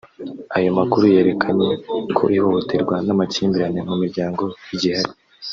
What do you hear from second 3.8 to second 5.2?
mu miryango bigihari